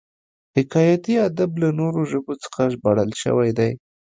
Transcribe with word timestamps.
حکایتي 0.57 1.13
ادب 1.27 1.51
له 1.61 1.69
نورو 1.79 2.01
ژبو 2.11 2.33
څخه 2.43 2.61
ژباړل 2.73 3.11
شوی 3.23 3.49
دی 3.57 3.71